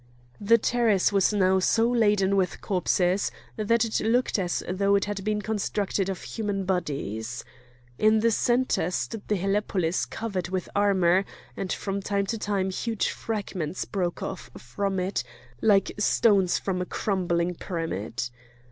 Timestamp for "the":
0.39-0.57, 8.21-8.31, 9.27-9.37